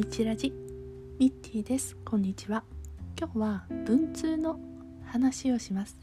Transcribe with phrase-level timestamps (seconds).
[0.00, 0.50] みちラジ。
[1.18, 1.94] ミッティです。
[2.06, 2.64] こんにちは。
[3.18, 4.58] 今日は文通の
[5.04, 5.94] 話をします。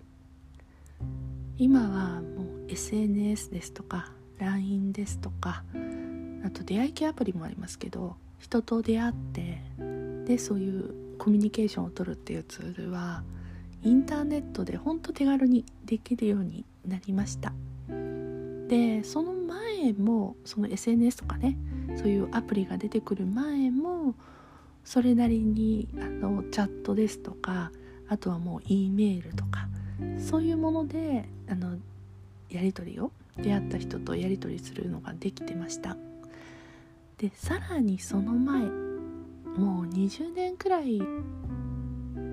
[1.58, 5.64] 今はもう SNS ですとか LINE ですとか
[6.46, 9.64] あと出会い系アプリもありますけど人と出会って
[10.26, 13.24] でそういうコミュニケーションを取るっていうツールは
[13.82, 17.52] インターネットでほんと手軽にできるようになりました。
[17.88, 21.58] でその前もその SNS とかね
[21.98, 24.16] そういうアプリが出てくる前も
[24.84, 27.72] それなりにあのチャットですとか
[28.08, 29.68] あとはもう E メールとか
[30.18, 31.78] そういうものであの
[32.50, 35.98] やり取りを出会った人とやり取りするのができてました。
[37.18, 41.02] でさらにその前もう20年くらい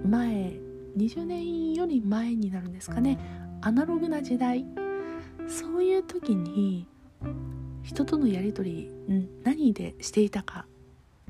[0.06, 0.52] 前
[0.96, 3.18] 20年より前になるんですかね。
[3.62, 4.64] アナログな時代。
[5.48, 6.86] そういう時に
[7.84, 8.90] 人とのやり取り
[9.44, 10.66] 何でしていたか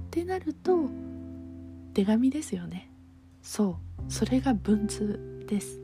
[0.00, 0.88] ってなると
[1.92, 2.90] 手紙ですよね。
[3.42, 4.12] そう。
[4.12, 5.80] それが文通です。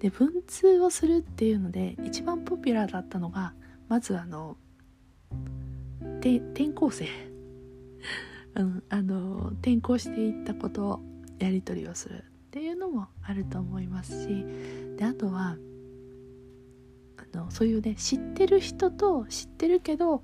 [0.00, 3.54] で文通をするっていうので一番ポピュラーだったのが
[3.88, 4.56] まずあの
[6.20, 6.40] 転
[6.74, 7.06] 校生、
[8.56, 11.00] うん、あの転校していったことを
[11.38, 14.44] やり取りをするっていうのもあると思いますし
[14.96, 15.56] であとは
[17.36, 20.22] のそういうね知ってる人と知ってるけど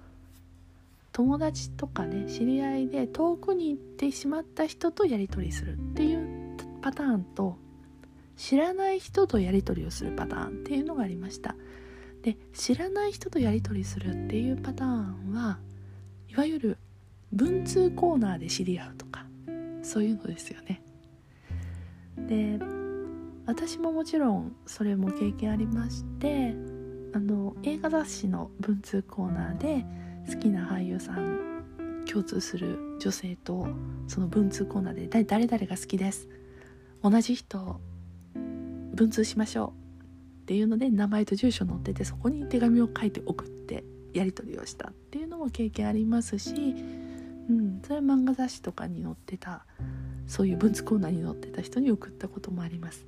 [1.13, 7.59] 友達とかね知り合いで遠くに行ってしまった人とやり取りするっていうパターンと
[8.37, 11.55] 知らない人とやり取りをするパターンっていうのがありました。
[12.23, 15.59] で知らない人とやり取りするっていうパターンは
[16.29, 16.79] いわゆる
[17.33, 19.27] 文通コーナーで知り合うとか
[19.83, 20.83] そういうのですよね。
[22.17, 22.59] で
[23.45, 26.55] 私ももちろんそれも経験ありまして
[27.15, 29.85] あの映画雑誌の文通コーナーで
[30.33, 33.69] 好きな俳優さん共通する女性と
[34.09, 36.29] その文通コーナーで誰々が好きです。
[37.03, 37.81] 同じ人
[38.35, 40.43] 文通しましょう。
[40.43, 44.89] っていうので名前と住所載っててそこに手紙を書いて送ってやり取りをした。
[44.89, 46.53] っていうのも経験ありますし、
[47.49, 49.65] うん、それは漫画雑誌とかに載ってた
[50.27, 53.07] そういう文通コーナーに載ってた人に送ったこともあります。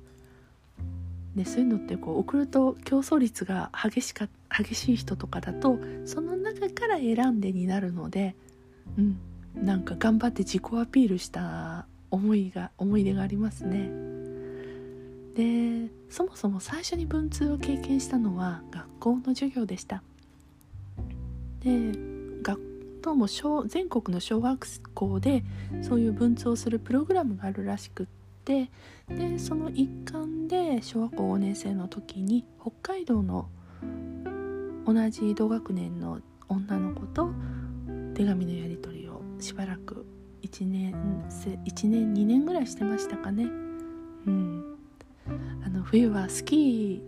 [1.35, 8.35] でそういうのってこう送ると競争率が激しか激しい人とかだとその中から選んでになるので、
[8.97, 9.17] うん、
[9.55, 13.89] なんか頑張って自己アピールした思いが思い出がありますね。
[15.35, 20.01] でそもそも最初に文通を経験したのは学校の授業でした。
[21.59, 21.91] で
[22.41, 22.75] 学
[23.05, 24.65] どうも小全国の小学
[24.95, 25.43] 校で
[25.83, 28.05] そういう文通をするプログラムがあるらしくっ
[28.45, 28.69] てて
[29.09, 33.49] でその一環で小学校5年生の時に北海道の
[34.85, 37.31] 同じ同学年の女の子と
[38.13, 40.05] 手紙のやり取りをしばらく
[40.43, 40.93] 1年
[41.29, 43.45] 1年2年ぐらいしてましたかね。
[43.45, 44.77] うん、
[45.65, 47.01] あの冬はスキ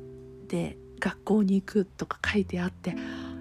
[0.47, 2.95] ーで学校に行くとか書いてあって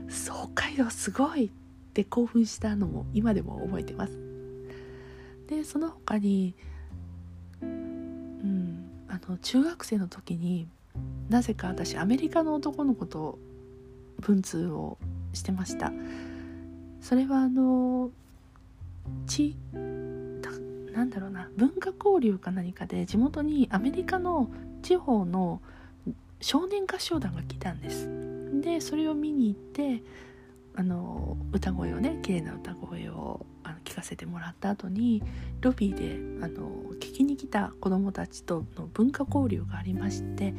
[0.08, 1.50] 北海道すごいっ
[1.92, 4.18] て興奮したのも今でも覚えてます。
[5.48, 6.54] でその他に
[9.28, 10.68] の中学生の時に
[11.28, 13.38] なぜか私アメリカの男の子と
[14.20, 14.98] 文通を
[15.32, 15.92] してました。
[17.00, 18.10] それはあの
[19.26, 19.54] ち
[20.96, 24.50] なんだろうな文化交流か何かで地元にアメリカの
[24.82, 25.60] 地方の
[26.40, 28.08] 少年合唱団が来たんです。
[28.62, 30.02] でそれを見に行って
[30.74, 33.44] あの歌声をね綺麗な歌声を
[33.86, 35.22] 聞かせてもらった後に
[35.60, 36.68] ロビーであの
[37.00, 40.52] 聞きに来た子どもたちとの文化交流がありまして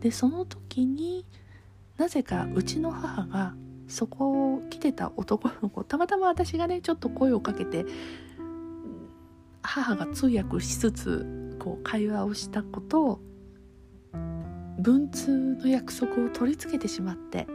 [0.00, 1.24] でその時に
[1.96, 3.54] なぜかうちの母が
[3.88, 7.86] そこを来てた男の子たまたま私がねちょっと声をかけて
[9.62, 13.20] 母が通訳しつつこう会話をしたことを
[14.78, 17.46] 文通の約束を取り付けてしまって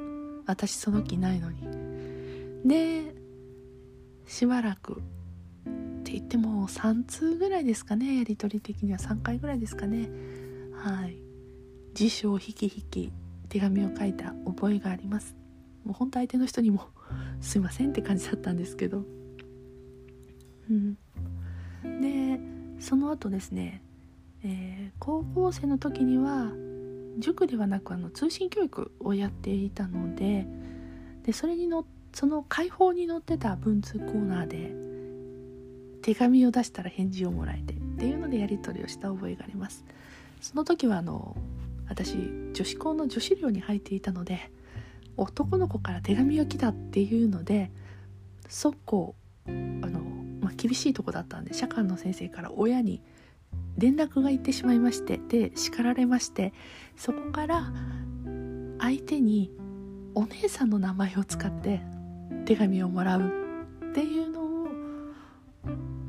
[0.47, 1.67] 私その気ないのに。
[2.65, 3.13] で
[4.25, 5.01] しばらく
[6.09, 8.17] って言っても3通ぐらいですかね。
[8.17, 10.09] やり取り的には3回ぐらいですかね。
[10.73, 11.17] はい。
[11.93, 13.13] 辞書を引き引き
[13.47, 15.35] 手紙を書いた覚えがあります。
[15.85, 16.87] もう本当相手の人にも
[17.41, 19.03] すいませんって感じだったんですけど。
[20.69, 20.97] うん。
[22.01, 22.39] で
[22.79, 23.83] その後ですね、
[24.43, 26.51] えー、高校生の時には
[27.19, 30.47] 塾ではなくあの通信教育をやっていたので
[31.23, 34.88] でそれに乗ってその解放に載ってた文通コーナーで
[36.01, 39.85] 手紙を出したら返事をもらえてっていうのでやり取りをした覚えがあります。
[40.41, 41.35] その時はあの
[41.87, 42.15] 私
[42.53, 44.51] 女子校の女子寮に入っていたので
[45.17, 47.71] 男の子から手紙が来たっていうので
[48.47, 49.15] 速攻
[49.47, 49.99] あの、
[50.41, 53.01] まあ、厳しいとこだったんで社会の先生から親に
[53.77, 56.53] 連絡が行ってしまいましてで叱られまして
[56.95, 57.71] そこから
[58.79, 59.51] 相手に
[60.15, 61.81] お姉さんの名前を使って
[62.45, 63.31] 手紙をもらう
[63.89, 64.38] っていうの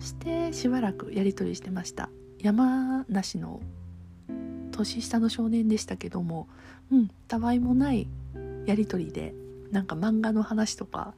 [0.00, 2.10] してしばらくやり取りしてました。
[2.38, 3.60] 山梨の
[4.72, 6.48] 年下の少年でしたけども
[6.90, 8.08] うんたわいもない
[8.66, 9.34] やり取りで
[9.70, 11.14] なんか漫画の話とか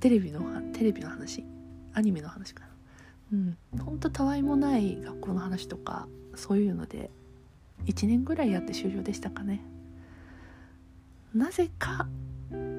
[0.00, 0.40] テレビの
[0.72, 1.44] テレビの話
[1.92, 2.70] アニメの話かな。
[3.32, 7.10] うんほんとたわいもない学校の話とかそういうので
[7.86, 9.64] 1年ぐらいやって終了でしたかね。
[11.34, 12.08] なぜか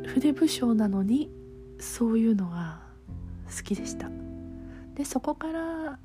[0.06, 1.32] 筆武将なのに
[1.80, 2.82] そういうのが
[3.56, 4.10] 好きでした。
[4.96, 6.00] でそこから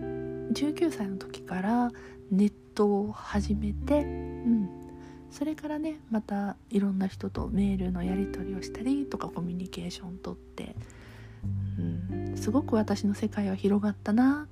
[0.00, 1.90] 19歳の時から
[2.30, 4.68] ネットを始めて、うん、
[5.30, 10.74] それからねまたいろんな人とメールのやり取りをしたりとかコミュニケーションとって、
[11.78, 14.46] うん、すごく私の世界は広がったな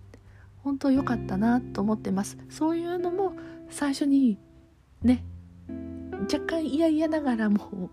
[0.62, 2.38] 本当良かったなと思ってます。
[2.50, 3.34] そういうのも
[3.70, 4.38] 最初に
[5.02, 5.24] ね
[6.22, 7.90] 若干嫌々ながらも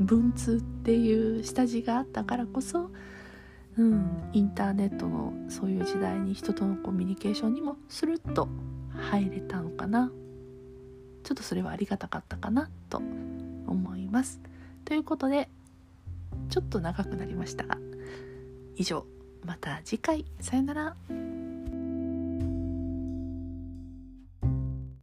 [0.00, 2.90] 文通っていう下地があったからこそ、
[3.78, 8.48] うん、インターネットのそういう時代に人とのコミュニケーションにもスルッと
[8.92, 10.10] 入れたのかな。
[11.22, 12.68] ちょっとそれはありがたかったかな。
[12.90, 14.40] と思います。
[14.84, 15.48] ということで
[16.50, 17.78] ちょっと長くなりましたが
[18.76, 19.06] 以上。
[19.44, 20.24] また次回。
[20.40, 20.96] さよなら。